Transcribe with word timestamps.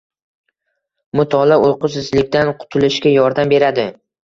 Mutolaa 1.19 1.59
uyqusizlikdan 1.67 2.51
qutulishga 2.65 3.15
yordam 3.21 3.57
beradi. 3.57 3.89